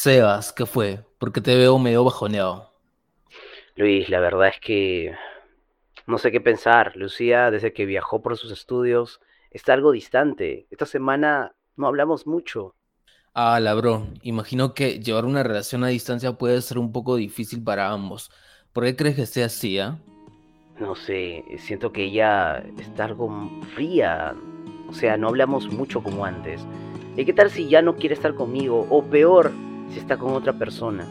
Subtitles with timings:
[0.00, 1.00] Sebas, ¿qué fue?
[1.18, 2.72] Porque te veo medio bajoneado.
[3.74, 5.12] Luis, la verdad es que
[6.06, 6.92] no sé qué pensar.
[6.94, 10.68] Lucía, desde que viajó por sus estudios, está algo distante.
[10.70, 12.76] Esta semana no hablamos mucho.
[13.34, 17.64] Ah, la bro, imagino que llevar una relación a distancia puede ser un poco difícil
[17.64, 18.30] para ambos.
[18.72, 19.98] ¿Por qué crees que sea así, ah?
[20.78, 24.36] No sé, siento que ella está algo fría.
[24.88, 26.64] O sea, no hablamos mucho como antes.
[27.16, 28.86] ¿Y qué tal si ya no quiere estar conmigo?
[28.90, 29.50] O peor,
[29.92, 31.06] si está con otra persona.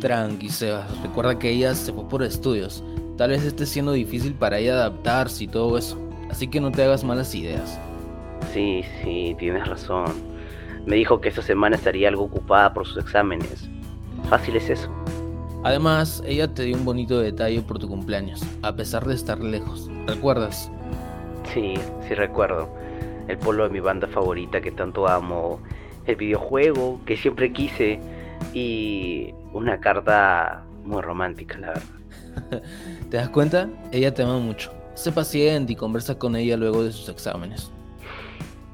[0.00, 1.00] Tranqui, Sebas.
[1.02, 2.82] Recuerda que ella se fue por estudios.
[3.16, 5.98] Tal vez esté siendo difícil para ella adaptarse y todo eso.
[6.30, 7.78] Así que no te hagas malas ideas.
[8.52, 10.06] Sí, sí, tienes razón.
[10.86, 13.68] Me dijo que esta semana estaría algo ocupada por sus exámenes.
[14.28, 14.90] Fácil es eso.
[15.62, 19.90] Además, ella te dio un bonito detalle por tu cumpleaños, a pesar de estar lejos.
[20.06, 20.70] ¿Recuerdas?
[21.52, 21.74] Sí,
[22.08, 22.68] sí recuerdo.
[23.28, 25.60] El polo de mi banda favorita que tanto amo,
[26.10, 27.98] el videojuego que siempre quise
[28.52, 32.62] y una carta muy romántica, la verdad.
[33.10, 33.68] ¿Te das cuenta?
[33.92, 34.72] Ella te ama mucho.
[34.94, 37.70] Sé paciente y conversa con ella luego de sus exámenes.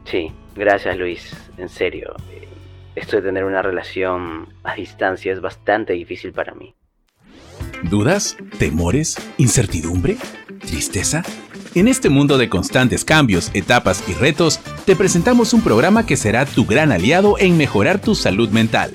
[0.05, 2.15] Sí, gracias Luis, en serio.
[2.95, 6.75] Esto de tener una relación a distancia es bastante difícil para mí.
[7.83, 8.37] ¿Dudas?
[8.59, 9.17] ¿Temores?
[9.37, 10.17] ¿Incertidumbre?
[10.61, 11.23] ¿Tristeza?
[11.77, 16.47] En este mundo de constantes cambios, etapas y retos, te presentamos un programa que será
[16.47, 18.93] tu gran aliado en mejorar tu salud mental.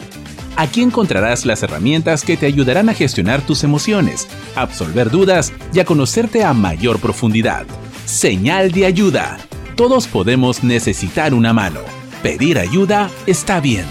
[0.56, 5.86] Aquí encontrarás las herramientas que te ayudarán a gestionar tus emociones, absolver dudas y a
[5.86, 7.68] conocerte a mayor profundidad.
[8.06, 9.38] Señal de ayuda.
[9.76, 11.82] Todos podemos necesitar una mano.
[12.24, 13.86] Pedir ayuda está bien.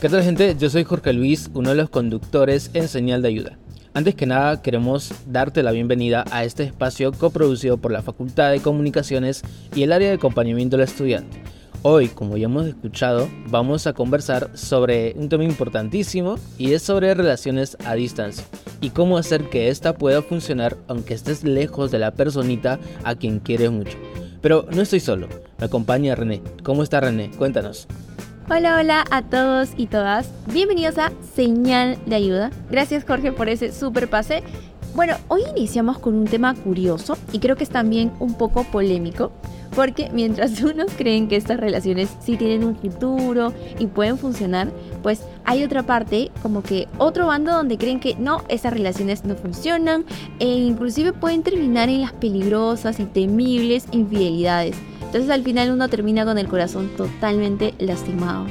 [0.00, 0.54] ¿Qué tal gente?
[0.56, 3.58] Yo soy Jorge Luis, uno de los conductores en Señal de Ayuda.
[3.94, 8.60] Antes que nada, queremos darte la bienvenida a este espacio coproducido por la Facultad de
[8.60, 9.42] Comunicaciones
[9.74, 11.42] y el área de acompañamiento del estudiante.
[11.82, 17.12] Hoy, como ya hemos escuchado, vamos a conversar sobre un tema importantísimo y es sobre
[17.12, 18.46] relaciones a distancia
[18.80, 23.40] y cómo hacer que esta pueda funcionar aunque estés lejos de la personita a quien
[23.40, 23.98] quieres mucho.
[24.40, 25.28] Pero no estoy solo,
[25.58, 26.40] me acompaña René.
[26.62, 27.30] ¿Cómo está René?
[27.32, 27.86] Cuéntanos.
[28.54, 30.30] Hola, hola a todos y todas.
[30.52, 32.50] Bienvenidos a Señal de Ayuda.
[32.70, 34.42] Gracias Jorge por ese super pase.
[34.94, 39.32] Bueno, hoy iniciamos con un tema curioso y creo que es también un poco polémico,
[39.74, 44.70] porque mientras unos creen que estas relaciones sí tienen un futuro y pueden funcionar,
[45.02, 49.34] pues hay otra parte, como que otro bando donde creen que no, esas relaciones no
[49.34, 50.04] funcionan
[50.40, 54.76] e inclusive pueden terminar en las peligrosas y temibles infidelidades.
[55.12, 58.46] Entonces al final uno termina con el corazón totalmente lastimado.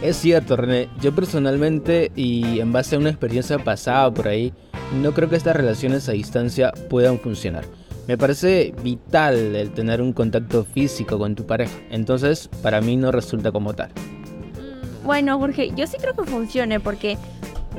[0.00, 0.88] Es cierto, René.
[1.00, 4.54] Yo personalmente y en base a una experiencia pasada por ahí,
[5.02, 7.64] no creo que estas relaciones a distancia puedan funcionar.
[8.06, 13.10] Me parece vital el tener un contacto físico con tu pareja, entonces para mí no
[13.10, 13.88] resulta como tal.
[13.88, 17.18] Mm, bueno, Jorge, yo sí creo que funcione porque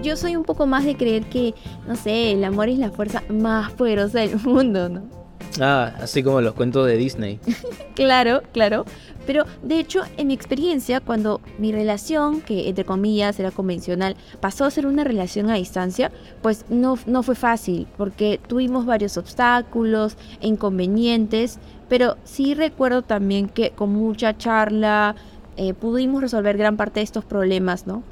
[0.04, 1.54] yo soy un poco más de creer que,
[1.88, 5.21] no sé, el amor es la fuerza más poderosa del mundo, ¿no?
[5.60, 7.40] Ah, así como los cuentos de Disney.
[7.96, 8.86] claro, claro.
[9.26, 14.66] Pero de hecho, en mi experiencia, cuando mi relación, que entre comillas era convencional, pasó
[14.66, 16.12] a ser una relación a distancia,
[16.42, 23.72] pues no, no fue fácil, porque tuvimos varios obstáculos inconvenientes, pero sí recuerdo también que
[23.72, 25.16] con mucha charla
[25.58, 28.04] eh, pudimos resolver gran parte de estos problemas, ¿no?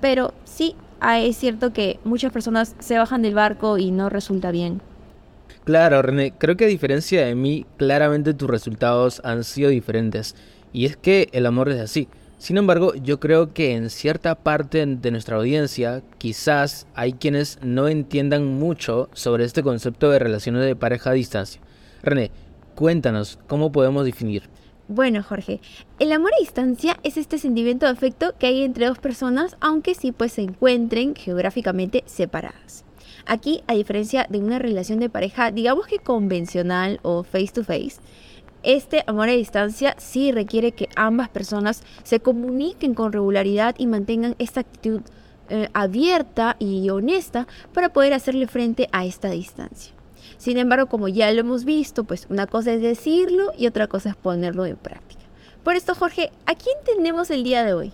[0.00, 4.50] Pero sí, ah, es cierto que muchas personas se bajan del barco y no resulta
[4.52, 4.80] bien.
[5.66, 10.36] Claro, René, creo que a diferencia de mí, claramente tus resultados han sido diferentes.
[10.72, 12.06] Y es que el amor es así.
[12.38, 17.88] Sin embargo, yo creo que en cierta parte de nuestra audiencia, quizás hay quienes no
[17.88, 21.60] entiendan mucho sobre este concepto de relaciones de pareja a distancia.
[22.00, 22.30] René,
[22.76, 24.44] cuéntanos, ¿cómo podemos definir?
[24.86, 25.60] Bueno, Jorge,
[25.98, 29.96] el amor a distancia es este sentimiento de afecto que hay entre dos personas, aunque
[29.96, 32.85] sí pues se encuentren geográficamente separadas.
[33.26, 37.96] Aquí, a diferencia de una relación de pareja, digamos que convencional o face to face,
[38.62, 44.36] este amor a distancia sí requiere que ambas personas se comuniquen con regularidad y mantengan
[44.38, 45.02] esta actitud
[45.48, 49.92] eh, abierta y honesta para poder hacerle frente a esta distancia.
[50.38, 54.10] Sin embargo, como ya lo hemos visto, pues una cosa es decirlo y otra cosa
[54.10, 55.22] es ponerlo en práctica.
[55.62, 57.92] Por esto, Jorge, ¿a quién tenemos el día de hoy?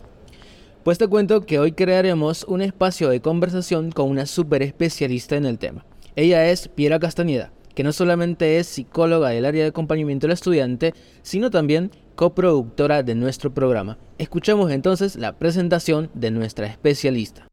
[0.84, 5.46] Pues te cuento que hoy crearemos un espacio de conversación con una super especialista en
[5.46, 5.86] el tema.
[6.16, 10.92] Ella es Piera Castañeda, que no solamente es psicóloga del área de acompañamiento del estudiante,
[11.22, 13.96] sino también coproductora de nuestro programa.
[14.18, 17.46] Escuchemos entonces la presentación de nuestra especialista.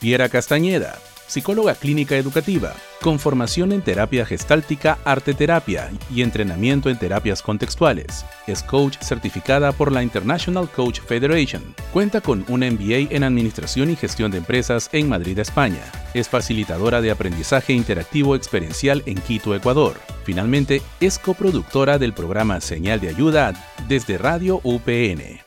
[0.00, 0.98] Piera Castañeda
[1.32, 8.26] psicóloga clínica educativa, con formación en terapia gestáltica, arte terapia y entrenamiento en terapias contextuales.
[8.46, 11.62] Es coach certificada por la International Coach Federation.
[11.92, 15.82] Cuenta con un MBA en Administración y Gestión de Empresas en Madrid, España.
[16.12, 19.98] Es facilitadora de aprendizaje interactivo experiencial en Quito, Ecuador.
[20.24, 23.54] Finalmente, es coproductora del programa Señal de Ayuda
[23.88, 25.41] desde Radio UPN.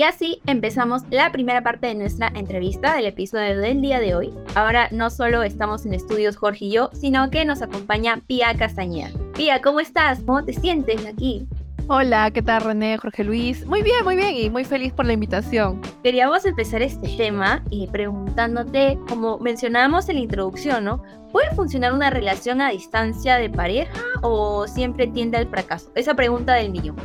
[0.00, 4.32] Y así empezamos la primera parte de nuestra entrevista del episodio del día de hoy.
[4.54, 9.10] Ahora no solo estamos en estudios Jorge y yo, sino que nos acompaña Pía Castañeda.
[9.36, 10.20] Pía, ¿cómo estás?
[10.20, 11.46] ¿Cómo te sientes aquí?
[11.88, 13.66] Hola, ¿qué tal René, Jorge Luis?
[13.66, 15.82] Muy bien, muy bien y muy feliz por la invitación.
[16.02, 21.02] Queríamos empezar este tema y preguntándote, como mencionábamos en la introducción, ¿no?
[21.30, 25.92] ¿Puede funcionar una relación a distancia de pareja o siempre tiende al fracaso?
[25.94, 26.96] Esa pregunta del millón.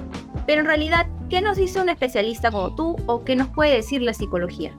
[0.46, 4.02] Pero en realidad, ¿qué nos dice un especialista como tú o qué nos puede decir
[4.02, 4.76] la psicología?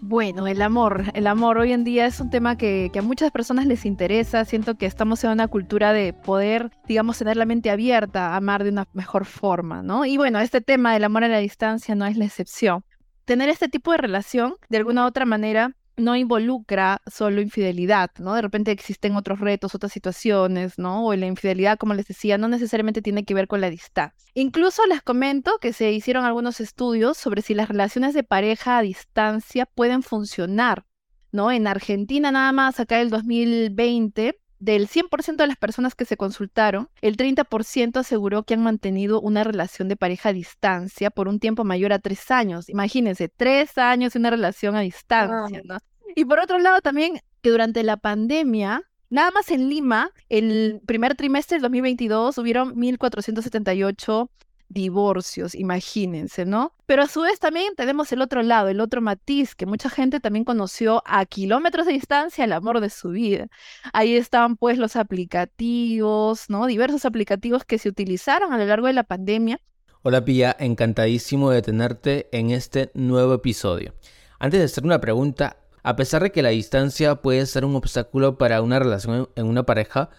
[0.00, 1.04] Bueno, el amor.
[1.14, 4.44] El amor hoy en día es un tema que, a muchas personas les interesa.
[4.44, 8.70] Siento que estamos en una cultura de poder, digamos, tener la mente abierta, amar de
[8.70, 10.04] una mejor forma, ¿no?
[10.04, 12.82] Y bueno, este tema del amor a la distancia no es la excepción.
[13.24, 18.34] Tener este tipo de relación, de alguna u otra manera, no involucra solo infidelidad, ¿no?
[18.34, 21.06] De repente existen otros retos, otras situaciones, ¿no?
[21.06, 24.30] O la infidelidad, como les decía, no necesariamente tiene que ver con la distancia.
[24.34, 28.82] Incluso les comento que se hicieron algunos estudios sobre si las relaciones de pareja a
[28.82, 30.86] distancia pueden funcionar,
[31.32, 31.52] ¿no?
[31.52, 36.90] En Argentina nada más, acá el 2020, del 100% de las personas que se consultaron,
[37.00, 41.64] el 30% aseguró que han mantenido una relación de pareja a distancia por un tiempo
[41.64, 42.68] mayor a tres años.
[42.68, 45.78] Imagínense, tres años de una relación a distancia, ¿no?
[46.14, 51.14] Y por otro lado también que durante la pandemia, nada más en Lima, el primer
[51.14, 54.28] trimestre del 2022 hubieron 1.478
[54.70, 56.72] divorcios, imagínense, ¿no?
[56.86, 60.20] Pero a su vez también tenemos el otro lado, el otro matiz, que mucha gente
[60.20, 63.48] también conoció a kilómetros de distancia el amor de su vida.
[63.92, 66.66] Ahí estaban pues los aplicativos, ¿no?
[66.66, 69.60] Diversos aplicativos que se utilizaron a lo largo de la pandemia.
[70.02, 73.92] Hola Pía, encantadísimo de tenerte en este nuevo episodio.
[74.38, 78.38] Antes de hacer una pregunta, a pesar de que la distancia puede ser un obstáculo
[78.38, 80.10] para una relación en una pareja,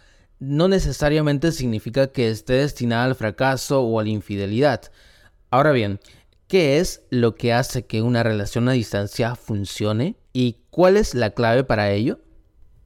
[0.41, 4.81] no necesariamente significa que esté destinada al fracaso o a la infidelidad.
[5.51, 5.99] Ahora bien,
[6.47, 10.15] ¿qué es lo que hace que una relación a distancia funcione?
[10.33, 12.19] ¿Y cuál es la clave para ello?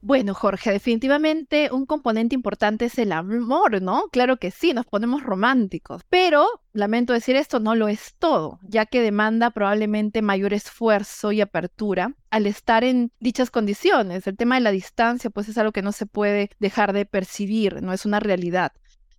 [0.06, 4.04] Bueno, Jorge, definitivamente un componente importante es el amor, ¿no?
[4.12, 8.86] Claro que sí, nos ponemos románticos, pero lamento decir esto, no lo es todo, ya
[8.86, 14.28] que demanda probablemente mayor esfuerzo y apertura al estar en dichas condiciones.
[14.28, 17.82] El tema de la distancia, pues es algo que no se puede dejar de percibir,
[17.82, 18.70] no es una realidad.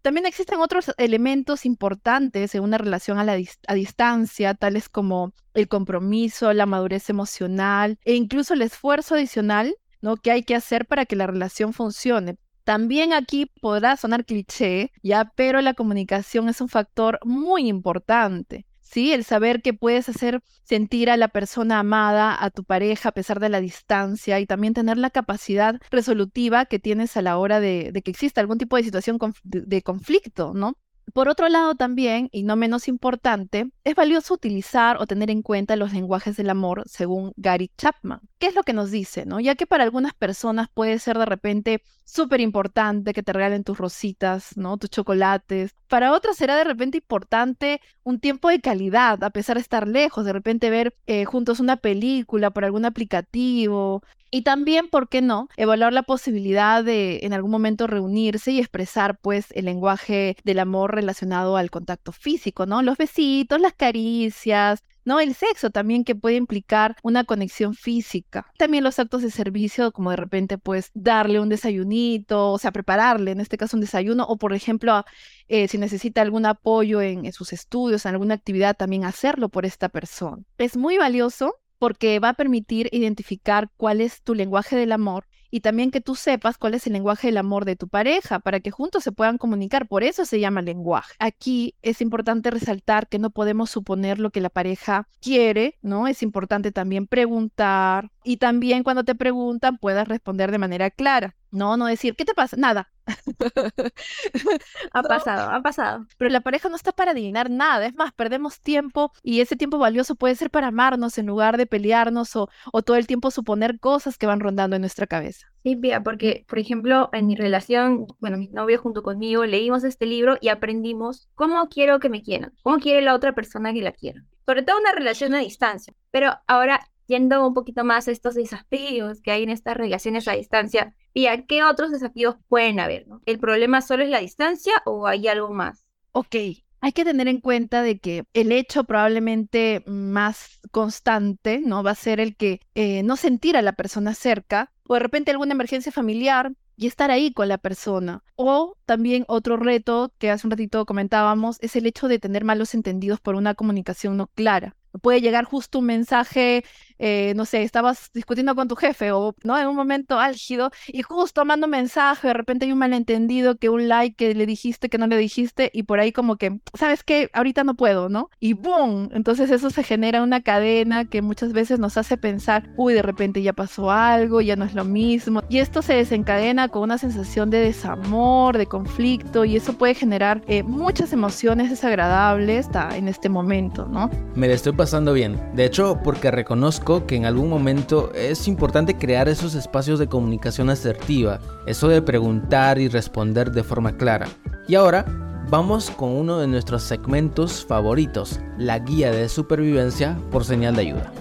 [0.02, 5.68] También existen otros elementos importantes en una relación a, la a distancia, tales como el
[5.68, 10.18] compromiso, la madurez emocional e incluso el esfuerzo adicional ¿no?
[10.18, 12.38] ¿Qué hay que hacer para que la relación funcione?
[12.64, 18.66] También aquí podrá sonar cliché, ya, pero la comunicación es un factor muy importante.
[18.82, 19.12] ¿Sí?
[19.12, 23.40] El saber que puedes hacer sentir a la persona amada, a tu pareja, a pesar
[23.42, 27.92] de la distancia, y también tener la capacidad resolutiva que tienes a la hora de,
[28.04, 30.78] que exista algún tipo de situación de conflicto, ¿no?
[31.14, 35.78] Por otro lado también, y no menos importante, es valioso utilizar o tener en cuenta
[35.78, 38.20] los lenguajes del amor según Gary Chapman.
[38.40, 39.26] ¿Qué es lo que nos dice?
[39.26, 39.40] ¿no?
[39.40, 43.78] Ya que para algunas personas puede ser de repente súper importante que te regalen tus
[43.78, 44.78] rositas, ¿no?
[44.78, 45.76] tus chocolates.
[45.88, 50.26] Para otras será de repente importante un tiempo de calidad, a pesar de estar lejos,
[50.26, 55.48] de repente ver eh, juntos una película por algún aplicativo, y también, ¿por qué no?,
[55.56, 60.96] evaluar la posibilidad de en algún momento reunirse y expresar pues el lenguaje del amor
[60.96, 62.82] relacionado al contacto físico, ¿no?
[62.82, 65.22] Los besitos, las caricias, ¿no?
[65.22, 68.52] El sexo también que puede implicar una conexión física.
[68.58, 73.32] También los actos de servicio, como de repente, pues, darle un desayunito, o sea, prepararle,
[73.32, 75.06] en este caso, un desayuno, o por ejemplo,
[75.48, 79.66] eh, si necesita algún apoyo en, en sus estudios, en alguna actividad, también hacerlo por
[79.66, 80.44] esta persona.
[80.58, 85.62] Es muy valioso porque va a permitir identificar cuál es tu lenguaje del amor y
[85.62, 88.72] también que tú sepas cuál es el lenguaje del amor de tu pareja para que
[88.72, 89.88] juntos se puedan comunicar.
[89.88, 91.14] Por eso se llama lenguaje.
[91.20, 96.08] Aquí es importante resaltar que no podemos suponer lo que la pareja quiere, ¿no?
[96.08, 101.36] Es importante también preguntar y también cuando te preguntan puedas responder de manera clara.
[101.52, 102.58] No, no decir, ¿qué te pasa?
[102.58, 102.92] Nada.
[104.92, 106.06] ha pasado, ha pasado.
[106.18, 107.86] Pero la pareja no está para adivinar nada.
[107.86, 111.66] Es más, perdemos tiempo y ese tiempo valioso puede ser para amarnos en lugar de
[111.66, 115.48] pelearnos o, o todo el tiempo suponer cosas que van rondando en nuestra cabeza.
[115.64, 120.38] Sí, porque, por ejemplo, en mi relación, bueno, mi novio junto conmigo, leímos este libro
[120.40, 124.24] y aprendimos cómo quiero que me quieran, cómo quiere la otra persona que la quiera.
[124.46, 125.94] Sobre todo una relación a distancia.
[126.10, 130.34] Pero ahora yendo un poquito más a estos desafíos que hay en estas relaciones a
[130.34, 133.08] distancia, Pía, ¿qué otros desafíos pueden haber?
[133.08, 133.24] ¿no?
[133.26, 135.84] ¿El problema solo es la distancia o hay algo más?
[136.12, 136.36] Ok,
[136.80, 141.82] hay que tener en cuenta de que el hecho probablemente más constante, ¿no?
[141.82, 145.32] Va a ser el que eh, no sentir a la persona cerca o de repente
[145.32, 148.24] alguna emergencia familiar y estar ahí con la persona.
[148.36, 152.76] O también otro reto que hace un ratito comentábamos es el hecho de tener malos
[152.76, 154.76] entendidos por una comunicación no clara.
[155.02, 156.64] Puede llegar justo un mensaje
[157.00, 159.58] eh, no sé, estabas discutiendo con tu jefe o, ¿no?
[159.58, 163.88] En un momento álgido y justo mando mensaje, de repente hay un malentendido, que un
[163.88, 167.30] like que le dijiste, que no le dijiste y por ahí como que, ¿sabes qué?
[167.34, 168.30] Ahorita no puedo, ¿no?
[168.40, 169.10] Y ¡boom!
[169.14, 173.42] Entonces eso se genera una cadena que muchas veces nos hace pensar, uy, de repente
[173.42, 175.42] ya pasó algo, ya no es lo mismo.
[175.50, 180.42] Y esto se desencadena con una sensación de desamor, de conflicto y eso puede generar
[180.48, 184.10] eh, muchas emociones desagradables en este momento, ¿no?
[184.36, 185.40] Me lo estoy pasando bien.
[185.56, 190.70] De hecho, porque reconozco que en algún momento es importante crear esos espacios de comunicación
[190.70, 194.28] asertiva, eso de preguntar y responder de forma clara.
[194.70, 195.06] Y ahora
[195.50, 201.12] vamos con uno de nuestros segmentos favoritos, la guía de supervivencia por señal de ayuda.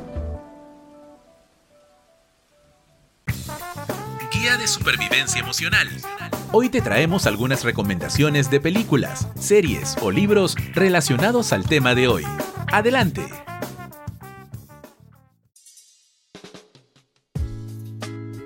[4.32, 5.88] Guía de supervivencia emocional.
[6.52, 12.24] Hoy te traemos algunas recomendaciones de películas, series o libros relacionados al tema de hoy.
[12.70, 13.26] Adelante.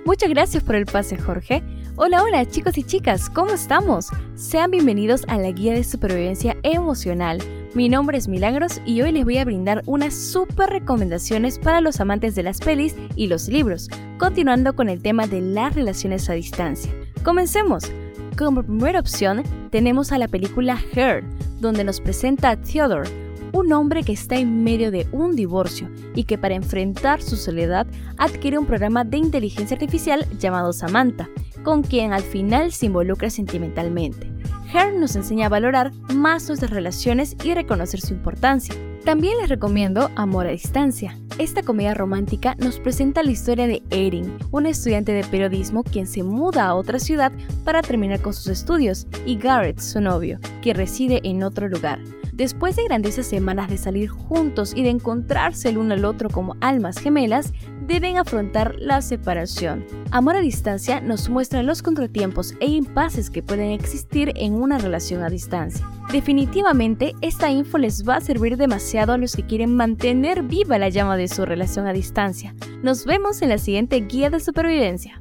[0.03, 1.61] Muchas gracias por el pase, Jorge.
[1.95, 4.07] Hola, hola chicos y chicas, ¿cómo estamos?
[4.33, 7.37] Sean bienvenidos a la guía de supervivencia emocional.
[7.75, 11.99] Mi nombre es Milagros y hoy les voy a brindar unas super recomendaciones para los
[11.99, 16.33] amantes de las pelis y los libros, continuando con el tema de las relaciones a
[16.33, 16.91] distancia.
[17.23, 17.91] Comencemos.
[18.37, 21.23] Como primera opción tenemos a la película Her,
[21.59, 23.07] donde nos presenta a Theodore,
[23.53, 27.87] un hombre que está en medio de un divorcio y que para enfrentar su soledad
[28.17, 31.29] adquiere un programa de inteligencia artificial llamado Samantha,
[31.63, 34.31] con quien al final se involucra sentimentalmente.
[34.73, 38.75] Her nos enseña a valorar más nuestras relaciones y reconocer su importancia.
[39.05, 41.17] También les recomiendo Amor a Distancia.
[41.39, 46.21] Esta comedia romántica nos presenta la historia de Erin, un estudiante de periodismo quien se
[46.21, 47.31] muda a otra ciudad
[47.65, 51.99] para terminar con sus estudios, y Garrett, su novio, que reside en otro lugar.
[52.31, 56.55] Después de grandiosas semanas de salir juntos y de encontrarse el uno al otro como
[56.61, 57.53] almas gemelas,
[57.87, 59.83] deben afrontar la separación.
[60.11, 65.23] Amor a distancia nos muestra los contratiempos e impases que pueden existir en una relación
[65.23, 65.85] a distancia.
[66.11, 70.89] Definitivamente, esta info les va a servir demasiado a los que quieren mantener viva la
[70.89, 72.53] llama de su relación a distancia.
[72.83, 75.17] Nos vemos en la siguiente guía de supervivencia.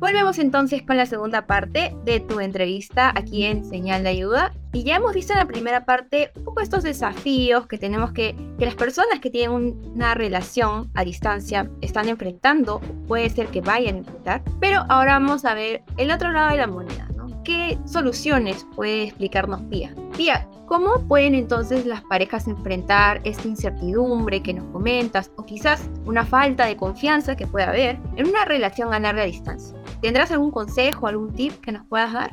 [0.00, 4.54] Volvemos entonces con la segunda parte de tu entrevista aquí en Señal de Ayuda.
[4.72, 8.36] Y ya hemos visto en la primera parte un poco estos desafíos que tenemos que,
[8.60, 13.96] que las personas que tienen una relación a distancia están enfrentando, puede ser que vayan
[13.96, 14.42] a enfrentar.
[14.60, 17.42] Pero ahora vamos a ver el otro lado de la moneda, ¿no?
[17.42, 19.92] ¿Qué soluciones puede explicarnos Pía?
[20.16, 26.24] Pía, ¿cómo pueden entonces las parejas enfrentar esta incertidumbre que nos comentas o quizás una
[26.24, 29.77] falta de confianza que pueda haber en una relación a larga distancia?
[30.00, 32.32] ¿Tendrás algún consejo, algún tip que nos puedas dar?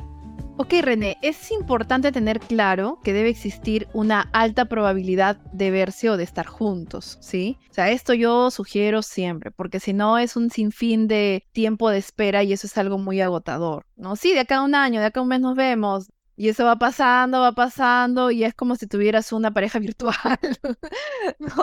[0.58, 6.16] Ok, René, es importante tener claro que debe existir una alta probabilidad de verse o
[6.16, 7.58] de estar juntos, ¿sí?
[7.70, 11.98] O sea, esto yo sugiero siempre, porque si no es un sinfín de tiempo de
[11.98, 14.16] espera y eso es algo muy agotador, ¿no?
[14.16, 16.64] Sí, de acá a un año, de acá a un mes nos vemos, y eso
[16.64, 20.38] va pasando, va pasando, y es como si tuvieras una pareja virtual.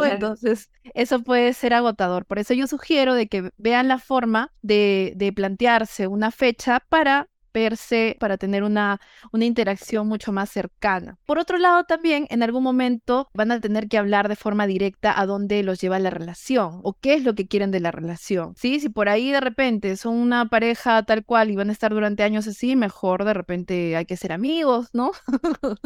[0.04, 2.26] Entonces, eso puede ser agotador.
[2.26, 7.30] Por eso yo sugiero de que vean la forma de, de plantearse una fecha para
[8.20, 9.00] para tener una,
[9.32, 11.18] una interacción mucho más cercana.
[11.26, 15.18] Por otro lado, también en algún momento van a tener que hablar de forma directa
[15.18, 18.54] a dónde los lleva la relación o qué es lo que quieren de la relación.
[18.56, 18.80] ¿sí?
[18.80, 22.24] Si por ahí de repente son una pareja tal cual y van a estar durante
[22.24, 25.12] años así, mejor de repente hay que ser amigos, ¿no?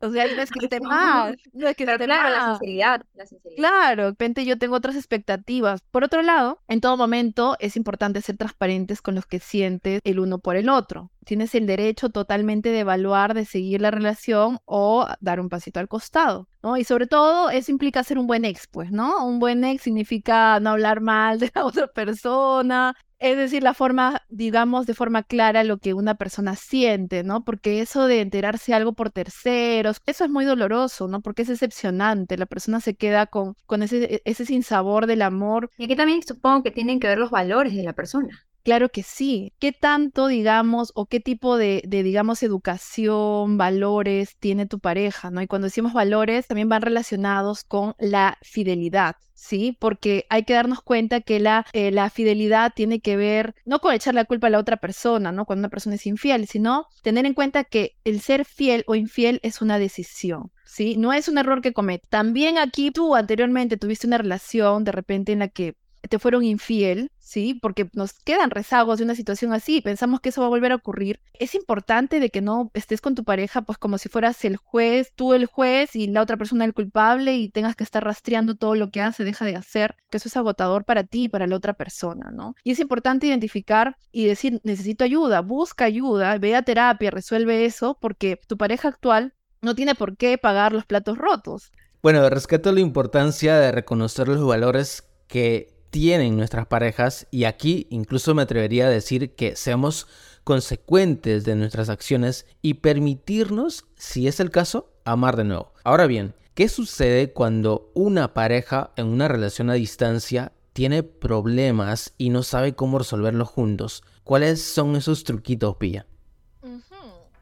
[0.00, 3.26] o sea, no es que esté mal, no es que esté claro, La sinceridad, la
[3.26, 3.56] sinceridad.
[3.56, 5.80] Claro, de repente yo tengo otras expectativas.
[5.90, 10.18] Por otro lado, en todo momento es importante ser transparentes con los que sientes el
[10.18, 10.97] uno por el otro.
[11.24, 15.88] Tienes el derecho totalmente de evaluar, de seguir la relación o dar un pasito al
[15.88, 16.76] costado, ¿no?
[16.76, 19.26] Y sobre todo eso implica ser un buen ex, pues, ¿no?
[19.26, 24.22] Un buen ex significa no hablar mal de la otra persona, es decir, la forma,
[24.28, 27.44] digamos, de forma clara lo que una persona siente, ¿no?
[27.44, 31.20] Porque eso de enterarse algo por terceros, eso es muy doloroso, ¿no?
[31.20, 35.70] Porque es decepcionante, la persona se queda con, ese, ese sinsabor del amor.
[35.78, 38.46] Y aquí también supongo que tienen que ver los valores de la persona.
[38.68, 39.54] Claro que sí.
[39.58, 45.40] ¿Qué tanto, digamos, o qué tipo de, digamos, educación, valores tiene tu pareja, ¿no?
[45.40, 49.16] Y cuando decimos valores, también van relacionados con la fidelidad.
[49.32, 49.74] ¿sí?
[49.80, 53.94] Porque hay que darnos cuenta que la, eh, la fidelidad tiene que ver no con
[53.94, 55.46] echar la culpa a la otra persona, ¿no?
[55.46, 59.40] Cuando una persona es infiel, sino tener en cuenta que el ser fiel o infiel
[59.42, 60.50] es una decisión.
[60.66, 60.96] ¿Sí?
[60.98, 62.06] No es un error que comete.
[62.10, 65.76] También aquí tú anteriormente tuviste una relación de repente en la que
[66.08, 67.54] te fueron infiel, ¿sí?
[67.54, 70.76] Porque nos quedan rezagos de una situación así, pensamos que eso va a volver a
[70.76, 71.20] ocurrir.
[71.34, 75.12] Es importante de que no estés con tu pareja pues como si fueras el juez,
[75.14, 78.74] tú el juez y la otra persona el culpable y tengas que estar rastreando todo
[78.74, 81.56] lo que hace, deja de hacer, que eso es agotador para ti y para la
[81.56, 82.54] otra persona, ¿no?
[82.64, 87.98] Y es importante identificar y decir, necesito ayuda, busca ayuda, ve a terapia, resuelve eso,
[88.00, 91.72] porque tu pareja actual no tiene por qué pagar los platos rotos.
[92.02, 98.34] Bueno, rescato la importancia de reconocer los valores que tienen nuestras parejas y aquí incluso
[98.34, 100.06] me atrevería a decir que seamos
[100.44, 105.72] consecuentes de nuestras acciones y permitirnos, si es el caso, amar de nuevo.
[105.84, 112.30] Ahora bien, ¿qué sucede cuando una pareja en una relación a distancia tiene problemas y
[112.30, 114.04] no sabe cómo resolverlos juntos?
[114.24, 116.06] ¿Cuáles son esos truquitos, Pilla?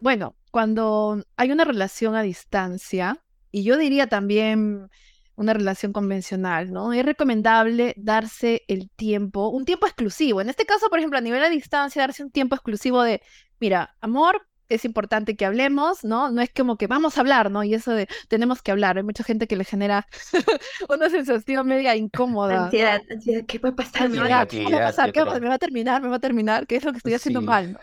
[0.00, 4.90] Bueno, cuando hay una relación a distancia, y yo diría también
[5.36, 6.92] una relación convencional, ¿no?
[6.92, 10.40] Es recomendable darse el tiempo, un tiempo exclusivo.
[10.40, 13.22] En este caso, por ejemplo, a nivel de distancia, darse un tiempo exclusivo de,
[13.60, 16.30] mira, amor, es importante que hablemos, ¿no?
[16.30, 17.62] No es como que vamos a hablar, ¿no?
[17.62, 18.96] Y eso de tenemos que hablar.
[18.96, 20.06] Hay mucha gente que le genera
[20.88, 22.64] una sensación media incómoda.
[22.64, 24.10] Ansiedad, ansiedad, ¿qué puede pasar?
[24.10, 25.12] ¿Qué va a pasar?
[25.12, 27.42] ¿Qué Me va a terminar, me va a terminar, ¿qué es lo que estoy haciendo
[27.42, 27.78] mal?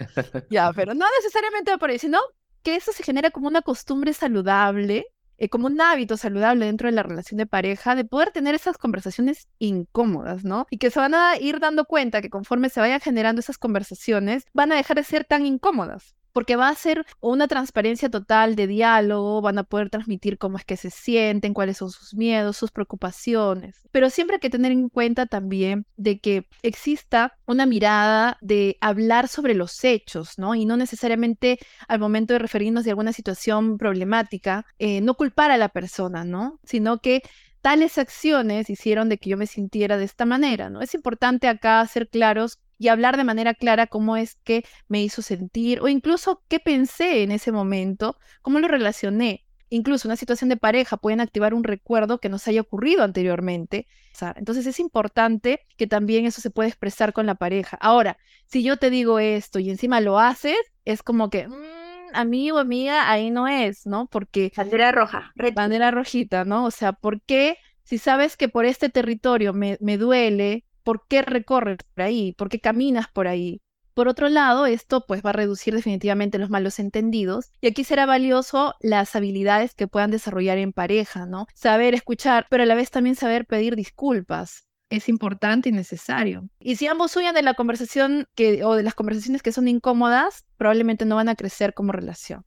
[0.50, 2.20] ya, pero no necesariamente va por ahí, sino
[2.64, 5.06] que eso se genera como una costumbre saludable
[5.38, 8.78] eh, como un hábito saludable dentro de la relación de pareja, de poder tener esas
[8.78, 10.68] conversaciones incómodas, ¿no?
[10.70, 14.46] Y que se van a ir dando cuenta que conforme se vayan generando esas conversaciones,
[14.54, 18.68] van a dejar de ser tan incómodas porque va a ser una transparencia total de
[18.68, 22.72] diálogo, van a poder transmitir cómo es que se sienten, cuáles son sus miedos, sus
[22.72, 23.82] preocupaciones.
[23.92, 29.28] Pero siempre hay que tener en cuenta también de que exista una mirada de hablar
[29.28, 30.56] sobre los hechos, ¿no?
[30.56, 35.58] Y no necesariamente al momento de referirnos de alguna situación problemática, eh, no culpar a
[35.58, 36.60] la persona, ¿no?
[36.64, 37.22] Sino que
[37.62, 40.82] tales acciones hicieron de que yo me sintiera de esta manera, ¿no?
[40.82, 45.22] Es importante acá ser claros y hablar de manera clara cómo es que me hizo
[45.22, 49.46] sentir o incluso qué pensé en ese momento, cómo lo relacioné.
[49.70, 53.88] Incluso una situación de pareja pueden activar un recuerdo que nos haya ocurrido anteriormente.
[54.36, 57.78] Entonces es importante que también eso se pueda expresar con la pareja.
[57.82, 62.60] Ahora, si yo te digo esto y encima lo haces, es como que, mm, amigo,
[62.60, 64.06] amiga, ahí no es, ¿no?
[64.06, 64.52] Porque...
[64.56, 65.34] Bandera roja.
[65.56, 66.66] Bandera rojita, ¿no?
[66.66, 71.22] O sea, ¿por qué si sabes que por este territorio me, me duele, ¿Por qué
[71.22, 72.34] recorres por ahí?
[72.34, 73.62] ¿Por qué caminas por ahí?
[73.94, 78.08] Por otro lado, esto pues va a reducir definitivamente los malos entendidos y aquí será
[78.08, 81.46] valioso las habilidades que puedan desarrollar en pareja, ¿no?
[81.54, 84.66] Saber escuchar, pero a la vez también saber pedir disculpas.
[84.90, 86.50] Es importante y necesario.
[86.60, 88.28] Y si ambos huyen de la conversación
[88.64, 92.46] o de las conversaciones que son incómodas, probablemente no van a crecer como relación.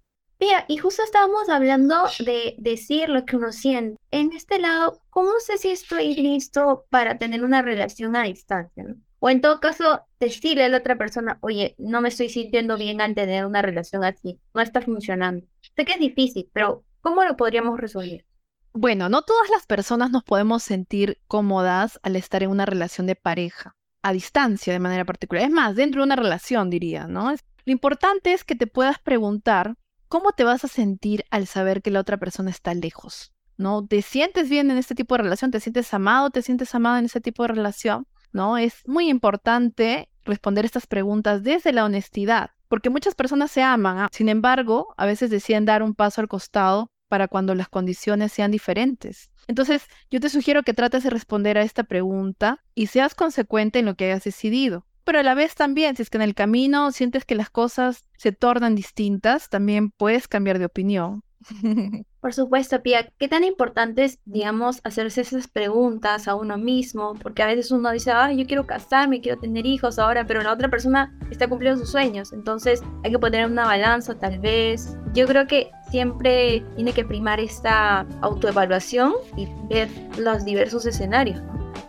[0.69, 3.99] Y justo estábamos hablando de decir lo que uno siente.
[4.11, 8.85] En este lado, ¿cómo sé si estoy listo para tener una relación a distancia?
[9.19, 13.01] O en todo caso, decirle a la otra persona, oye, no me estoy sintiendo bien
[13.01, 15.47] al tener una relación así, no está funcionando.
[15.75, 18.25] Sé que es difícil, pero ¿cómo lo podríamos resolver?
[18.73, 23.17] Bueno, no todas las personas nos podemos sentir cómodas al estar en una relación de
[23.17, 25.45] pareja, a distancia de manera particular.
[25.45, 27.33] Es más, dentro de una relación, diría, ¿no?
[27.33, 29.77] Lo importante es que te puedas preguntar
[30.09, 33.33] ¿cómo te vas a sentir al saber que la otra persona está lejos?
[33.57, 33.87] ¿No?
[33.87, 35.51] ¿Te sientes bien en este tipo de relación?
[35.51, 36.31] ¿Te sientes amado?
[36.31, 38.07] ¿Te sientes amado en este tipo de relación?
[38.33, 38.59] ¿No?
[38.59, 44.09] Es muy importante responder estas preguntas desde la honestidad, porque muchas personas se aman, ¿ah?
[44.13, 48.51] sin embargo, a veces deciden dar un paso al costado para cuando las condiciones sean
[48.51, 49.31] diferentes.
[49.47, 53.87] Entonces, yo te sugiero que trates de responder a esta pregunta y seas consecuente en
[53.87, 56.91] lo que hayas decidido pero a la vez también, si es que en el camino
[56.91, 61.23] sientes que las cosas se tornan distintas, también puedes cambiar de opinión.
[62.21, 67.15] Por supuesto, Pia, ¿qué tan importante es, digamos, hacerse esas preguntas a uno mismo?
[67.23, 70.53] Porque a veces uno dice, ah, yo quiero casarme, quiero tener hijos ahora, pero la
[70.53, 72.33] otra persona está cumpliendo sus sueños.
[72.33, 74.97] Entonces hay que poner una balanza, tal vez.
[75.15, 79.89] Yo creo que siempre tiene que primar esta autoevaluación y ver
[80.19, 81.41] los diversos escenarios.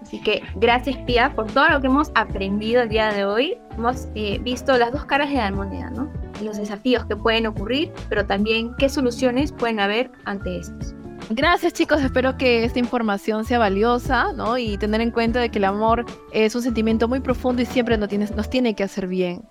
[0.07, 3.57] Así que gracias Pia por todo lo que hemos aprendido el día de hoy.
[3.77, 6.09] Hemos eh, visto las dos caras de la moneda, ¿no?
[6.41, 10.95] Los desafíos que pueden ocurrir, pero también qué soluciones pueden haber ante estos.
[11.29, 14.57] Gracias chicos, espero que esta información sea valiosa, ¿no?
[14.57, 17.97] Y tener en cuenta de que el amor es un sentimiento muy profundo y siempre
[17.97, 19.43] nos tiene, nos tiene que hacer bien.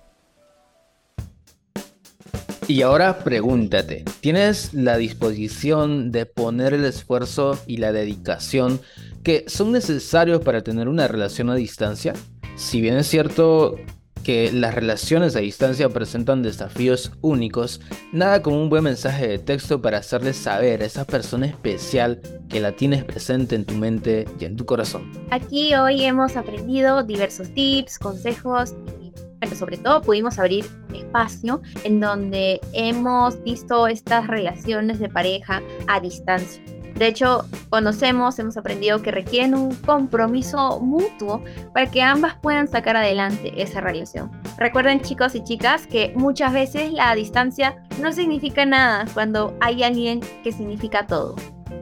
[2.67, 8.81] Y ahora pregúntate, ¿tienes la disposición de poner el esfuerzo y la dedicación
[9.27, 12.13] que son necesarios para tener una relación a distancia?
[12.55, 13.75] Si bien es cierto
[14.23, 17.81] que las relaciones a distancia presentan desafíos únicos,
[18.13, 22.61] nada como un buen mensaje de texto para hacerles saber a esa persona especial que
[22.61, 25.11] la tienes presente en tu mente y en tu corazón.
[25.29, 29.11] Aquí hoy hemos aprendido diversos tips, consejos y
[29.41, 35.61] pero sobre todo pudimos abrir un espacio en donde hemos visto estas relaciones de pareja
[35.87, 36.63] a distancia.
[36.97, 42.95] De hecho, conocemos, hemos aprendido que requieren un compromiso mutuo para que ambas puedan sacar
[42.95, 44.31] adelante esa relación.
[44.57, 50.21] Recuerden chicos y chicas que muchas veces la distancia no significa nada cuando hay alguien
[50.43, 51.35] que significa todo.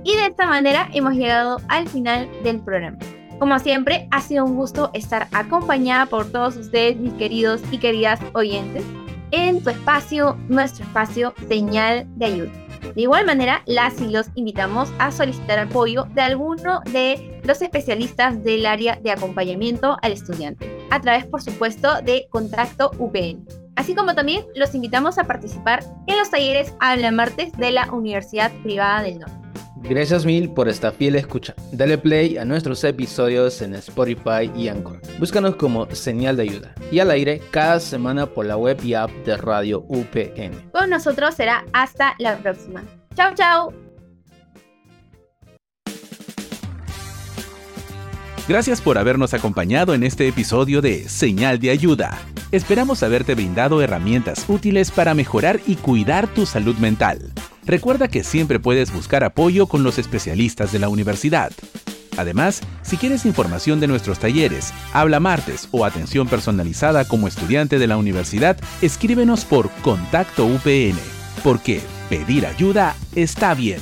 [0.04, 2.98] Y de esta manera hemos llegado al final del programa.
[3.40, 8.20] Como siempre, ha sido un gusto estar acompañada por todos ustedes, mis queridos y queridas
[8.34, 8.84] oyentes,
[9.36, 12.52] en tu espacio, nuestro espacio, señal de ayuda.
[12.96, 18.42] De igual manera, las y los invitamos a solicitar apoyo de alguno de los especialistas
[18.44, 23.46] del área de acompañamiento al estudiante, a través, por supuesto, de Contacto UPN.
[23.76, 28.52] Así como también los invitamos a participar en los talleres Habla Martes de la Universidad
[28.64, 29.45] Privada del Norte.
[29.76, 31.54] Gracias mil por esta fiel escucha.
[31.72, 35.00] Dale play a nuestros episodios en Spotify y Anchor.
[35.20, 39.12] Búscanos como señal de ayuda y al aire cada semana por la web y app
[39.26, 40.72] de Radio UPN.
[40.72, 42.84] Con nosotros será hasta la próxima.
[43.16, 43.85] Chao, chao.
[48.48, 52.16] Gracias por habernos acompañado en este episodio de Señal de Ayuda.
[52.52, 57.34] Esperamos haberte brindado herramientas útiles para mejorar y cuidar tu salud mental.
[57.66, 61.52] Recuerda que siempre puedes buscar apoyo con los especialistas de la universidad.
[62.18, 67.88] Además, si quieres información de nuestros talleres, habla martes o atención personalizada como estudiante de
[67.88, 71.00] la universidad, escríbenos por Contacto UPN,
[71.44, 73.82] porque pedir ayuda está bien.